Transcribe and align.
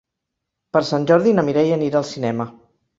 Per 0.77 0.81
Sant 0.93 1.07
Jordi 1.13 1.37
na 1.37 1.47
Mireia 1.51 1.79
anirà 1.81 2.05
al 2.05 2.11
cinema. 2.17 2.53